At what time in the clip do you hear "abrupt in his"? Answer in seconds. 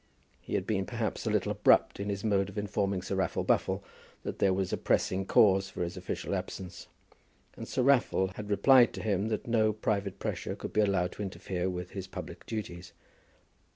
1.51-2.23